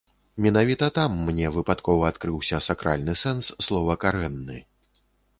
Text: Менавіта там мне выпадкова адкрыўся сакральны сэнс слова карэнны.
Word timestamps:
Менавіта 0.43 0.85
там 0.99 1.11
мне 1.27 1.51
выпадкова 1.57 2.07
адкрыўся 2.13 2.57
сакральны 2.69 3.13
сэнс 3.23 3.51
слова 3.65 3.97
карэнны. 4.05 4.57